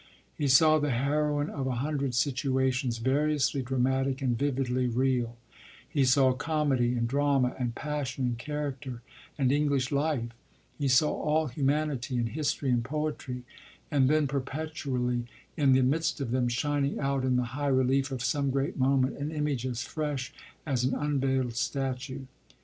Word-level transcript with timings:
He 0.35 0.47
saw 0.47 0.79
the 0.79 0.89
heroine 0.89 1.51
of 1.51 1.67
a 1.67 1.75
hundred 1.75 2.15
"situations," 2.15 2.97
variously 2.97 3.61
dramatic 3.61 4.19
and 4.19 4.35
vividly 4.35 4.87
real; 4.87 5.37
he 5.87 6.03
saw 6.05 6.33
comedy 6.33 6.93
and 6.95 7.07
drama 7.07 7.55
and 7.59 7.75
passion 7.75 8.25
and 8.25 8.35
character 8.35 9.03
and 9.37 9.51
English 9.51 9.91
life; 9.91 10.31
he 10.79 10.87
saw 10.87 11.11
all 11.11 11.45
humanity 11.49 12.17
and 12.17 12.29
history 12.29 12.71
and 12.71 12.83
poetry, 12.83 13.43
and 13.91 14.09
then 14.09 14.25
perpetually, 14.25 15.27
in 15.55 15.73
the 15.73 15.83
midst 15.83 16.19
of 16.19 16.31
them, 16.31 16.47
shining 16.47 16.97
out 16.99 17.23
in 17.23 17.35
the 17.35 17.53
high 17.53 17.67
relief 17.67 18.09
of 18.09 18.23
some 18.23 18.49
great 18.49 18.77
moment, 18.79 19.19
an 19.19 19.29
image 19.29 19.67
as 19.67 19.83
fresh 19.83 20.33
as 20.65 20.83
an 20.83 20.95
unveiled 20.95 21.53
statue. 21.55 22.21